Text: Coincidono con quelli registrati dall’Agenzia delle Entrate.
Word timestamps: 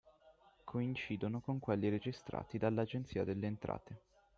Coincidono 0.63 1.41
con 1.41 1.59
quelli 1.59 1.87
registrati 1.89 2.57
dall’Agenzia 2.57 3.23
delle 3.23 3.45
Entrate. 3.45 3.99